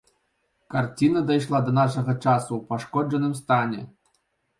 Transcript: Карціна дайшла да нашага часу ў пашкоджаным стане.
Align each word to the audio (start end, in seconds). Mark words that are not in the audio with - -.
Карціна 0.75 1.21
дайшла 1.27 1.59
да 1.67 1.73
нашага 1.79 2.15
часу 2.23 2.51
ў 2.57 2.61
пашкоджаным 2.71 3.37
стане. 3.41 3.83